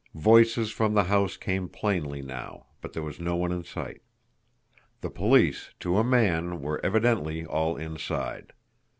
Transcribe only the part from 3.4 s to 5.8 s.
in sight. The police,